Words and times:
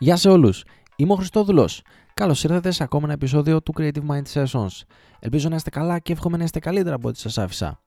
Γεια 0.00 0.16
σε 0.16 0.28
όλους. 0.28 0.64
Είμαι 0.96 1.12
ο 1.12 1.16
Χριστόδουλος. 1.16 1.82
Καλώς 2.14 2.44
ήρθατε 2.44 2.70
σε 2.70 2.82
ακόμα 2.82 3.04
ένα 3.04 3.12
επεισόδιο 3.12 3.62
του 3.62 3.72
Creative 3.78 4.06
Mind 4.10 4.22
Sessions. 4.32 4.82
Ελπίζω 5.18 5.48
να 5.48 5.56
είστε 5.56 5.70
καλά 5.70 5.98
και 5.98 6.12
εύχομαι 6.12 6.36
να 6.36 6.44
είστε 6.44 6.58
καλύτερα 6.58 6.94
από 6.94 7.08
ό,τι 7.08 7.18
σας 7.18 7.38
άφησα. 7.38 7.80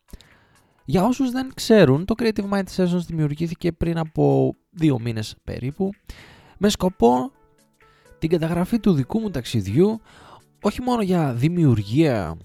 Για 0.85 1.03
όσους 1.03 1.31
δεν 1.31 1.51
ξέρουν, 1.53 2.05
το 2.05 2.13
Creative 2.17 2.49
Mind 2.49 2.63
Sessions 2.75 3.05
δημιουργήθηκε 3.07 3.71
πριν 3.71 3.97
από 3.97 4.53
δύο 4.69 4.99
μήνες 4.99 5.35
περίπου 5.43 5.89
με 6.57 6.69
σκοπό 6.69 7.31
την 8.19 8.29
καταγραφή 8.29 8.79
του 8.79 8.93
δικού 8.93 9.19
μου 9.19 9.29
ταξιδιού 9.29 10.01
όχι 10.61 10.81
μόνο 10.81 11.01
για 11.01 11.33
δημιουργία 11.33 12.37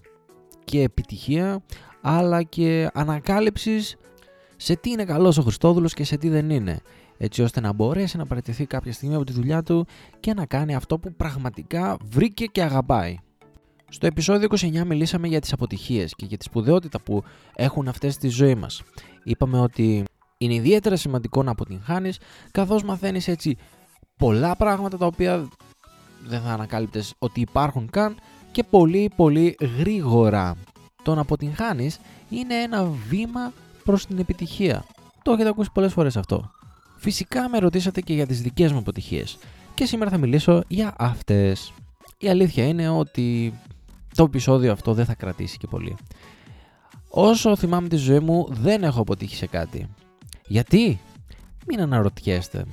και 0.65 0.83
επιτυχία 0.83 1.65
αλλά 2.01 2.43
και 2.43 2.91
ανακάλυψης 2.95 3.97
σε 4.57 4.77
τι 4.77 4.91
είναι 4.91 5.05
καλός 5.05 5.39
ο 5.39 5.43
Χριστόδουλος 5.43 5.95
και 5.95 6.05
σε 6.05 6.17
τι 6.17 6.29
δεν 6.29 6.51
είναι 6.51 6.81
έτσι 7.19 7.43
ώστε 7.43 7.61
να 7.61 7.73
μπορέσει 7.73 8.17
να 8.17 8.27
παραιτηθεί 8.27 8.67
κάποια 8.67 8.93
στιγμή 8.93 9.15
από 9.15 9.25
τη 9.25 9.33
δουλειά 9.33 9.63
του 9.63 9.87
και 10.21 10.35
να 10.35 10.47
κάνει 10.47 10.75
αυτό 10.75 10.99
που 10.99 11.13
πραγματικά 11.13 11.97
βρήκε 12.05 12.45
και 12.45 12.63
αγαπάει. 12.63 13.17
Στο 13.89 14.07
επεισόδιο 14.07 14.49
29 14.51 14.85
μιλήσαμε 14.87 15.29
για 15.29 15.41
τις 15.41 15.53
αποτυχίες 15.53 16.15
και 16.15 16.27
για 16.27 16.37
τη 16.37 16.45
σπουδαιότητα 16.45 17.01
που 17.01 17.23
έχουν 17.55 17.89
αυτές 17.89 18.15
στη 18.15 18.29
ζωή 18.29 18.55
μας. 18.55 18.83
Είπαμε 19.25 19.61
ότι 19.61 20.05
είναι 20.39 20.55
ιδιαίτερα 20.55 20.97
σημαντικό 20.97 21.43
να 21.43 21.51
αποτυγχάνεις 21.51 22.19
καθώς 22.51 22.83
μαθαίνεις 22.85 23.29
έτσι 23.29 23.57
πολλά 24.17 24.57
πράγματα 24.57 24.97
τα 24.97 25.07
οποία 25.07 25.49
δεν 26.27 26.41
θα 26.41 26.53
ανακάλυπτες 26.53 27.15
ότι 27.19 27.41
υπάρχουν 27.41 27.91
καν 27.91 28.17
και 28.53 28.63
πολύ 28.63 29.11
πολύ 29.17 29.57
γρήγορα. 29.79 30.57
Το 31.03 31.15
να 31.15 31.21
αποτυγχάνεις 31.21 31.99
είναι 32.29 32.55
ένα 32.55 32.85
βήμα 32.85 33.53
προς 33.85 34.07
την 34.07 34.19
επιτυχία. 34.19 34.85
Το 35.23 35.33
έχετε 35.33 35.49
ακούσει 35.49 35.71
πολλές 35.73 35.93
φορές 35.93 36.17
αυτό. 36.17 36.51
Φυσικά 36.97 37.49
με 37.49 37.59
ρωτήσατε 37.59 38.01
και 38.01 38.15
για 38.15 38.27
τις 38.27 38.43
δικές 38.43 38.73
μου 38.73 38.79
αποτυχίες 38.79 39.39
και 39.75 39.87
σήμερα 39.87 40.11
θα 40.11 40.19
μιλήσω 40.19 40.63
για 40.69 40.95
αυτές. 40.99 41.73
Η 42.19 42.29
αλήθεια 42.29 42.67
είναι 42.67 42.89
ότι 42.89 43.55
το 44.15 44.23
επεισόδιο 44.23 44.73
αυτό 44.73 44.95
δεν 44.95 45.05
θα 45.05 45.15
κρατήσει 45.15 45.59
και 45.59 45.67
πολύ. 45.67 45.97
Όσο 47.09 47.57
θυμάμαι 47.57 47.89
τη 47.89 47.97
ζωή 47.97 48.19
μου 48.19 48.47
δεν 48.51 48.83
έχω 48.83 49.01
αποτύχει 49.01 49.37
σε 49.37 49.47
κάτι. 49.47 49.89
Γιατί; 50.47 51.01
Μην 51.67 51.81
αναρωτιέστε. 51.81 52.65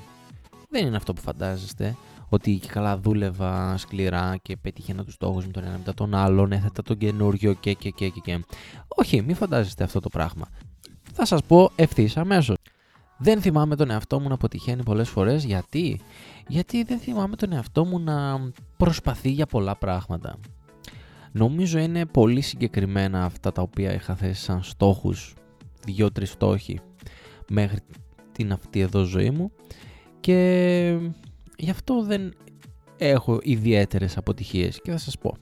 Δεν 0.70 0.86
είναι 0.86 0.96
αυτό 0.96 1.14
που 1.14 1.22
φαντάζεστε 1.22 1.96
ότι 2.30 2.58
και 2.58 2.68
καλά 2.68 2.98
δούλευα 2.98 3.78
σκληρά 3.78 4.38
και 4.42 4.58
πέτυχαινα 4.58 5.04
τους 5.04 5.14
στόχους 5.14 5.46
μου 5.46 5.52
τον 5.52 5.64
ένα 5.64 5.78
μετά 5.78 5.94
τον 5.94 6.16
άλλον, 6.16 6.52
έθετα 6.52 6.84
τον 6.84 6.98
καινούριο 6.98 7.54
και 7.54 7.74
και 7.74 7.90
και 7.90 8.10
και 8.10 8.20
και. 8.20 8.40
Όχι, 8.88 9.22
μην 9.22 9.36
φαντάζεστε 9.36 9.84
αυτό 9.84 10.00
το 10.00 10.10
πράγμα. 10.10 10.48
Θα 11.14 11.26
σας 11.26 11.44
πω 11.44 11.72
ευθύς 11.76 12.18
αμέσως. 12.18 12.56
Δεν 13.18 13.42
θυμάμαι 13.42 13.76
τον 13.76 13.90
εαυτό 13.90 14.20
μου 14.20 14.28
να 14.28 14.34
αποτυχαίνει 14.34 14.84
πολλές 14.84 15.10
φορές. 15.10 15.44
Γιατί; 15.44 16.00
Γιατί 16.48 16.84
δεν 16.84 17.00
θυμάμαι 17.00 17.36
τον 17.36 17.52
εαυτό 17.54 17.86
μου 17.86 18.00
να 18.00 18.50
προσπαθεί 18.78 19.30
για 19.30 19.46
πολλά 19.46 19.76
πράγματα. 19.76 20.40
Νομίζω 21.32 21.80
είναι 21.80 22.06
πολύ 22.06 22.42
συγκεκριμένα 22.42 23.26
αυτά 23.26 23.52
τα 23.52 23.62
οποία 23.62 23.94
είχα 23.94 24.16
θέσει 24.16 24.42
σαν 24.42 24.64
στόχους, 24.64 25.36
δύο-τρεις 25.86 26.30
στόχοι 26.30 26.80
μέχρι 27.50 27.80
την 28.32 28.52
αυτή 28.52 28.80
εδώ 28.80 29.04
ζωή 29.04 29.30
μου 29.30 29.52
και 30.20 30.98
γι' 31.58 31.70
αυτό 31.70 32.04
δεν 32.04 32.34
έχω 32.98 33.40
ιδιαίτερες 33.42 34.18
αποτυχίες 34.18 34.82
και 34.82 34.92
θα 34.92 34.98
σας 34.98 35.18
πω. 35.18 35.38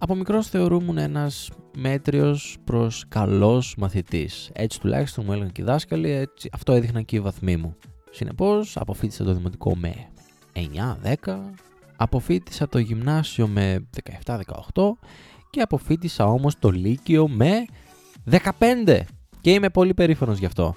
Από 0.00 0.14
μικρός 0.14 0.48
θεωρούμουν 0.48 0.98
ένας 0.98 1.50
μέτριος 1.76 2.56
προς 2.64 3.04
καλός 3.08 3.74
μαθητής. 3.78 4.50
Έτσι 4.52 4.80
τουλάχιστον 4.80 5.24
μου 5.24 5.32
έλεγαν 5.32 5.52
και 5.52 5.60
οι 5.60 5.64
δάσκαλοι, 5.64 6.10
έτσι, 6.10 6.48
αυτό 6.52 6.72
έδειχναν 6.72 7.04
και 7.04 7.16
οι 7.16 7.20
βαθμοί 7.20 7.56
μου. 7.56 7.76
Συνεπώς 8.10 8.76
αποφύτησα 8.76 9.24
το 9.24 9.34
δημοτικό 9.34 9.76
με 9.76 9.94
9-10, 10.52 11.38
αποφύτησα 11.96 12.68
το 12.68 12.78
γυμνάσιο 12.78 13.46
με 13.46 13.88
17-18 14.24 14.38
και 15.50 15.60
αποφύτησα 15.60 16.26
όμως 16.26 16.58
το 16.58 16.70
λύκειο 16.70 17.28
με 17.28 17.64
15 18.30 19.00
και 19.40 19.50
είμαι 19.50 19.68
πολύ 19.68 19.94
περήφανος 19.94 20.38
γι' 20.38 20.46
αυτό. 20.46 20.74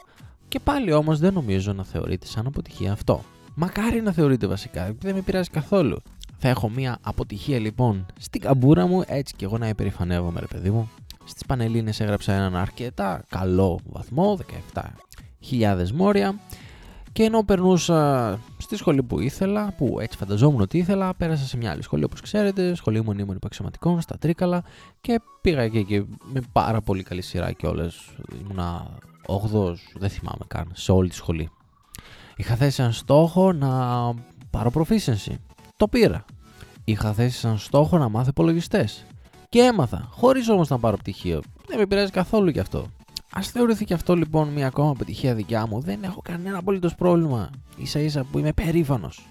Και 0.47 0.59
πάλι 0.59 0.93
όμως 0.93 1.19
δεν 1.19 1.33
νομίζω 1.33 1.73
να 1.73 1.83
θεωρείται 1.83 2.25
σαν 2.25 2.47
αποτυχία 2.47 2.91
αυτό. 2.91 3.23
Μακάρι 3.55 4.01
να 4.01 4.11
θεωρείται 4.11 4.47
βασικά, 4.47 4.95
δεν 4.99 5.15
με 5.15 5.21
πειράζει 5.21 5.49
καθόλου. 5.49 5.97
Θα 6.43 6.49
έχω 6.49 6.69
μία 6.69 6.97
αποτυχία 7.01 7.59
λοιπόν 7.59 8.05
στην 8.19 8.41
καμπούρα 8.41 8.87
μου, 8.87 9.03
έτσι 9.07 9.33
και 9.35 9.45
εγώ 9.45 9.57
να 9.57 9.67
υπερηφανεύομαι 9.67 10.39
ρε 10.39 10.45
παιδί 10.45 10.69
μου. 10.69 10.89
Στις 11.23 11.45
Πανελλήνες 11.45 11.99
έγραψα 11.99 12.33
έναν 12.33 12.55
αρκετά 12.55 13.23
καλό 13.29 13.79
βαθμό, 13.83 14.39
17.000 15.49 15.89
μόρια. 15.91 16.39
Και 17.11 17.23
ενώ 17.23 17.43
περνούσα 17.43 18.39
στη 18.57 18.75
σχολή 18.75 19.03
που 19.03 19.19
ήθελα, 19.19 19.73
που 19.77 19.97
έτσι 19.99 20.17
φανταζόμουν 20.17 20.61
ότι 20.61 20.77
ήθελα, 20.77 21.13
πέρασα 21.13 21.45
σε 21.45 21.57
μια 21.57 21.71
άλλη 21.71 21.83
σχολή 21.83 22.03
όπως 22.03 22.21
ξέρετε, 22.21 22.75
σχολή 22.75 23.03
μονίμων 23.03 23.35
υπαξιωματικών, 23.35 24.01
στα 24.01 24.17
Τρίκαλα 24.17 24.63
και 25.01 25.21
πήγα 25.41 25.67
και 25.67 25.79
εκεί 25.79 26.05
με 26.33 26.41
πάρα 26.51 26.81
πολύ 26.81 27.03
καλή 27.03 27.21
σειρά 27.21 27.51
και 27.51 27.67
όλες. 27.67 28.15
Ήμουνα 28.41 28.97
8 29.25 29.73
δεν 29.97 30.09
θυμάμαι 30.09 30.45
καν, 30.47 30.71
σε 30.73 30.91
όλη 30.91 31.09
τη 31.09 31.15
σχολή. 31.15 31.49
Είχα 32.35 32.55
θέσει 32.55 32.81
έναν 32.81 32.93
στόχο 32.93 33.53
να 33.53 33.69
πάρω 34.49 34.71
proficiency. 34.73 35.35
Το 35.81 35.87
πήρα. 35.87 36.25
Είχα 36.83 37.13
θέσει 37.13 37.37
σαν 37.37 37.57
στόχο 37.57 37.97
να 37.97 38.09
μάθω 38.09 38.29
υπολογιστές. 38.29 39.05
Και 39.49 39.59
έμαθα, 39.59 40.07
χωρίς 40.11 40.49
όμως 40.49 40.69
να 40.69 40.79
πάρω 40.79 40.97
πτυχίο. 40.97 41.41
Δεν 41.67 41.77
με 41.79 41.85
πειράζει 41.85 42.11
καθόλου 42.11 42.49
γι' 42.49 42.59
αυτό. 42.59 42.79
Α 43.31 43.41
θεωρηθεί 43.41 43.85
και 43.85 43.93
αυτό 43.93 44.15
λοιπόν 44.15 44.47
μια 44.47 44.67
ακόμα 44.67 44.91
επιτυχία 44.95 45.35
δικιά 45.35 45.67
μου, 45.67 45.79
δεν 45.79 46.03
έχω 46.03 46.21
κανένα 46.21 46.57
απολύτως 46.57 46.95
πρόβλημα. 46.95 47.49
σα 47.83 47.99
ίσα 47.99 48.23
που 48.23 48.39
είμαι 48.39 48.53
περήφανος. 48.53 49.27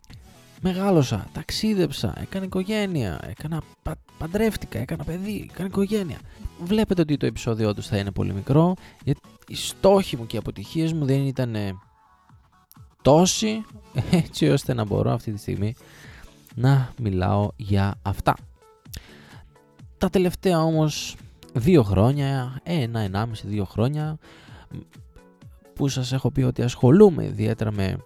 Μεγάλωσα, 0.61 1.27
ταξίδεψα, 1.33 2.15
έκανα 2.21 2.44
οικογένεια, 2.44 3.21
έκανα, 3.28 3.62
πα, 3.82 3.97
παντρεύτηκα, 4.19 4.78
έκανα 4.78 5.05
παιδί, 5.05 5.49
έκανα 5.50 5.69
οικογένεια. 5.69 6.19
Βλέπετε 6.62 7.00
ότι 7.00 7.17
το 7.17 7.27
επεισόδιο 7.27 7.75
τους 7.75 7.87
θα 7.87 7.97
είναι 7.97 8.11
πολύ 8.11 8.32
μικρό, 8.32 8.75
γιατί 9.05 9.21
οι 9.49 9.55
στόχοι 9.55 10.17
μου 10.17 10.27
και 10.27 10.37
οι 10.37 10.38
αποτυχίες 10.38 10.93
μου 10.93 11.05
δεν 11.05 11.27
ήταν 11.27 11.56
τόσοι, 13.03 13.65
έτσι 14.11 14.49
ώστε 14.49 14.75
να 14.75 14.84
μπορώ 14.84 15.11
αυτή 15.11 15.32
τη 15.32 15.38
στιγμή 15.38 15.75
να 16.55 16.93
μιλάω 17.00 17.49
για 17.56 17.94
αυτά. 18.03 18.34
Τα 19.99 20.11
τελευταία 20.11 20.62
όμως 20.62 21.16
δύο 21.53 21.83
χρόνια, 21.83 22.61
ένα, 22.62 23.00
ενάμιση, 23.00 23.47
δύο 23.47 23.65
χρόνια 23.65 24.19
που 25.75 25.88
σας 25.88 26.12
έχω 26.12 26.31
πει 26.31 26.43
ότι 26.43 26.62
ασχολούμαι 26.62 27.25
ιδιαίτερα 27.25 27.72
με 27.72 27.97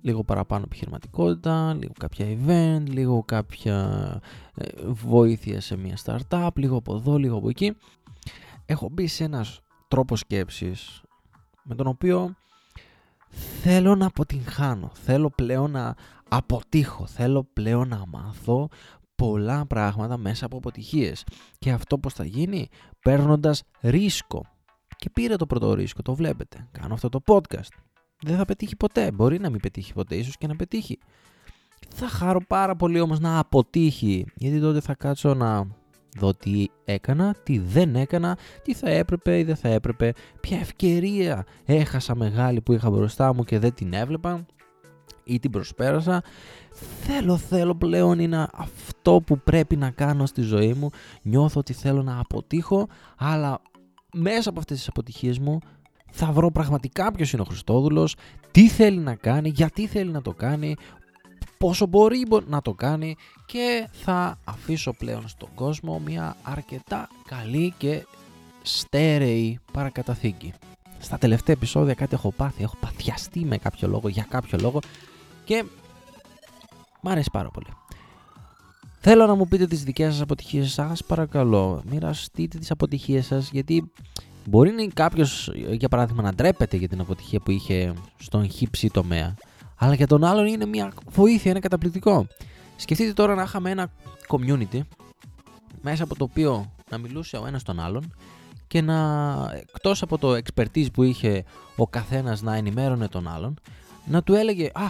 λίγο 0.00 0.24
παραπάνω 0.24 0.64
επιχειρηματικότητα, 0.66 1.74
λίγο 1.74 1.92
κάποια 1.98 2.26
event, 2.26 2.82
λίγο 2.88 3.22
κάποια 3.22 4.20
ε, 4.54 4.64
βοήθεια 4.86 5.60
σε 5.60 5.76
μια 5.76 5.96
startup, 6.04 6.50
λίγο 6.54 6.76
από 6.76 6.94
εδώ, 6.94 7.16
λίγο 7.16 7.36
από 7.36 7.48
εκεί. 7.48 7.76
Έχω 8.66 8.88
μπει 8.92 9.06
σε 9.06 9.24
ένας 9.24 9.60
τρόπος 9.88 10.20
σκέψης 10.20 11.02
με 11.62 11.74
τον 11.74 11.86
οποίο 11.86 12.34
θέλω 13.62 13.94
να 13.94 14.06
αποτυγχάνω, 14.06 14.90
θέλω 14.94 15.30
πλέον 15.30 15.70
να 15.70 15.94
αποτύχω, 16.28 17.06
θέλω 17.06 17.48
πλέον 17.52 17.88
να 17.88 18.02
μάθω 18.06 18.68
πολλά 19.14 19.66
πράγματα 19.66 20.16
μέσα 20.16 20.46
από 20.46 20.56
αποτυχίες. 20.56 21.24
Και 21.58 21.70
αυτό 21.70 21.98
πώς 21.98 22.14
θα 22.14 22.24
γίνει, 22.24 22.68
παίρνοντας 23.02 23.62
ρίσκο. 23.80 24.46
Και 24.96 25.10
πήρε 25.10 25.36
το 25.36 25.46
πρώτο 25.46 25.74
ρίσκο, 25.74 26.02
το 26.02 26.14
βλέπετε. 26.14 26.68
Κάνω 26.72 26.94
αυτό 26.94 27.08
το 27.08 27.20
podcast. 27.26 27.72
Δεν 28.22 28.36
θα 28.36 28.44
πετύχει 28.44 28.76
ποτέ, 28.76 29.12
μπορεί 29.12 29.38
να 29.38 29.50
μην 29.50 29.60
πετύχει 29.60 29.92
ποτέ, 29.92 30.16
ίσως 30.16 30.36
και 30.36 30.46
να 30.46 30.56
πετύχει. 30.56 30.98
Θα 31.88 32.08
χαρώ 32.08 32.40
πάρα 32.48 32.76
πολύ 32.76 33.00
όμως 33.00 33.20
να 33.20 33.38
αποτύχει, 33.38 34.26
γιατί 34.34 34.60
τότε 34.60 34.80
θα 34.80 34.94
κάτσω 34.94 35.34
να 35.34 35.66
δω 36.18 36.34
τι 36.34 36.66
έκανα, 36.84 37.34
τι 37.42 37.58
δεν 37.58 37.96
έκανα, 37.96 38.38
τι 38.62 38.74
θα 38.74 38.90
έπρεπε 38.90 39.38
ή 39.38 39.42
δεν 39.42 39.56
θα 39.56 39.68
έπρεπε, 39.68 40.12
ποια 40.40 40.58
ευκαιρία 40.58 41.44
έχασα 41.64 42.16
μεγάλη 42.16 42.60
που 42.60 42.72
είχα 42.72 42.90
μπροστά 42.90 43.34
μου 43.34 43.44
και 43.44 43.58
δεν 43.58 43.74
την 43.74 43.92
έβλεπα 43.92 44.46
ή 45.24 45.38
την 45.38 45.50
προσπέρασα. 45.50 46.22
Θέλω, 47.02 47.36
θέλω 47.36 47.74
πλέον 47.74 48.18
είναι 48.18 48.46
αυτό 48.52 49.20
που 49.26 49.38
πρέπει 49.38 49.76
να 49.76 49.90
κάνω 49.90 50.26
στη 50.26 50.42
ζωή 50.42 50.72
μου. 50.72 50.88
Νιώθω 51.22 51.60
ότι 51.60 51.72
θέλω 51.72 52.02
να 52.02 52.18
αποτύχω, 52.18 52.88
αλλά 53.18 53.62
μέσα 54.14 54.50
από 54.50 54.58
αυτές 54.58 54.76
τις 54.76 54.88
αποτυχίες 54.88 55.38
μου 55.38 55.58
θα 56.10 56.32
βρω 56.32 56.50
πραγματικά 56.50 57.12
ποιος 57.12 57.32
είναι 57.32 57.42
ο 57.42 57.44
Χριστόδουλος, 57.44 58.16
τι 58.50 58.68
θέλει 58.68 58.98
να 58.98 59.14
κάνει, 59.14 59.48
γιατί 59.48 59.86
θέλει 59.86 60.10
να 60.10 60.22
το 60.22 60.32
κάνει, 60.32 60.76
πόσο 61.64 61.86
μπορεί 61.86 62.26
να 62.46 62.62
το 62.62 62.74
κάνει 62.74 63.16
και 63.46 63.88
θα 63.92 64.38
αφήσω 64.44 64.92
πλέον 64.92 65.28
στον 65.28 65.48
κόσμο 65.54 65.98
μια 65.98 66.36
αρκετά 66.42 67.08
καλή 67.26 67.74
και 67.78 68.06
στέρεη 68.62 69.58
παρακαταθήκη. 69.72 70.52
Στα 70.98 71.18
τελευταία 71.18 71.54
επεισόδια 71.54 71.94
κάτι 71.94 72.14
έχω 72.14 72.32
πάθει, 72.32 72.62
έχω 72.62 72.76
παθιαστεί 72.80 73.44
με 73.44 73.58
κάποιο 73.58 73.88
λόγο, 73.88 74.08
για 74.08 74.26
κάποιο 74.28 74.58
λόγο 74.60 74.80
και 75.44 75.64
μ' 77.00 77.08
αρέσει 77.08 77.30
πάρα 77.32 77.48
πολύ. 77.50 77.66
Θέλω 79.00 79.26
να 79.26 79.34
μου 79.34 79.48
πείτε 79.48 79.66
τις 79.66 79.82
δικές 79.84 80.12
σας 80.12 80.22
αποτυχίες 80.22 80.72
σας, 80.72 81.04
παρακαλώ. 81.04 81.82
Μοιραστείτε 81.90 82.58
τις 82.58 82.70
αποτυχίες 82.70 83.26
σας, 83.26 83.50
γιατί 83.50 83.92
μπορεί 84.44 84.70
να 84.70 84.86
κάποιος, 84.94 85.50
για 85.70 85.88
παράδειγμα, 85.88 86.22
να 86.22 86.34
ντρέπεται 86.34 86.76
για 86.76 86.88
την 86.88 87.00
αποτυχία 87.00 87.40
που 87.40 87.50
είχε 87.50 87.92
στον 88.18 88.50
χύψη 88.50 88.90
τομέα. 88.90 89.34
Αλλά 89.82 89.94
για 89.94 90.06
τον 90.06 90.24
άλλον 90.24 90.46
είναι 90.46 90.66
μια 90.66 90.92
βοήθεια, 91.10 91.50
είναι 91.50 91.60
καταπληκτικό. 91.60 92.26
Σκεφτείτε 92.76 93.12
τώρα 93.12 93.34
να 93.34 93.42
είχαμε 93.42 93.70
ένα 93.70 93.90
community 94.28 94.80
μέσα 95.82 96.02
από 96.04 96.16
το 96.16 96.24
οποίο 96.24 96.72
να 96.90 96.98
μιλούσε 96.98 97.36
ο 97.36 97.46
ένας 97.46 97.62
τον 97.62 97.80
άλλον 97.80 98.12
και 98.66 98.80
να 98.80 98.96
εκτός 99.72 100.02
από 100.02 100.18
το 100.18 100.38
expertise 100.44 100.92
που 100.92 101.02
είχε 101.02 101.44
ο 101.76 101.86
καθένας 101.86 102.42
να 102.42 102.54
ενημέρωνε 102.54 103.08
τον 103.08 103.28
άλλον 103.28 103.54
να 104.04 104.22
του 104.22 104.34
έλεγε 104.34 104.70
«Α, 104.72 104.86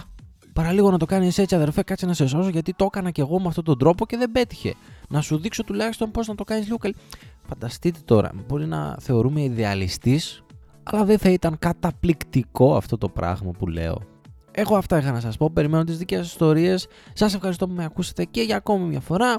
παραλίγο 0.53 0.91
να 0.91 0.97
το 0.97 1.05
κάνεις 1.05 1.37
έτσι 1.37 1.55
αδερφέ, 1.55 1.83
κάτσε 1.83 2.05
να 2.05 2.13
σε 2.13 2.27
σώσω 2.27 2.49
γιατί 2.49 2.73
το 2.73 2.85
έκανα 2.85 3.11
και 3.11 3.21
εγώ 3.21 3.39
με 3.39 3.47
αυτόν 3.47 3.63
τον 3.63 3.77
τρόπο 3.77 4.05
και 4.05 4.17
δεν 4.17 4.31
πέτυχε. 4.31 4.73
Να 5.09 5.21
σου 5.21 5.37
δείξω 5.37 5.63
τουλάχιστον 5.63 6.11
πώς 6.11 6.27
να 6.27 6.35
το 6.35 6.43
κάνεις 6.43 6.65
λίγο 6.65 6.77
καλύτερα». 6.77 7.07
Φανταστείτε 7.47 7.99
τώρα, 8.05 8.31
μπορεί 8.47 8.65
να 8.65 8.97
θεωρούμε 8.99 9.41
ιδεαλιστής 9.41 10.43
αλλά 10.83 11.03
δεν 11.03 11.17
θα 11.17 11.29
ήταν 11.29 11.59
καταπληκτικό 11.59 12.75
αυτό 12.75 12.97
το 12.97 13.09
πράγμα 13.09 13.51
που 13.51 13.67
λέω. 13.67 14.10
Εγώ 14.51 14.75
αυτά 14.75 14.97
είχα 14.97 15.11
να 15.11 15.19
σας 15.19 15.37
πω, 15.37 15.49
περιμένω 15.53 15.83
τις 15.83 15.97
δικές 15.97 16.19
σας 16.19 16.27
ιστορίες. 16.27 16.87
Σας 17.13 17.33
ευχαριστώ 17.33 17.67
που 17.67 17.73
με 17.73 17.83
ακούσατε 17.83 18.23
και 18.23 18.41
για 18.41 18.55
ακόμη 18.55 18.85
μια 18.85 18.99
φορά. 18.99 19.35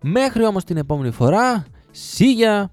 Μέχρι 0.00 0.44
όμως 0.44 0.64
την 0.64 0.76
επόμενη 0.76 1.10
φορά, 1.10 1.64
σίγια! 1.90 2.70